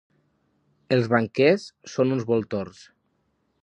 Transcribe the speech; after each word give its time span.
Els 0.97 1.11
banquers 1.13 1.69
són 1.97 2.19
uns 2.19 2.29
voltors. 2.35 2.85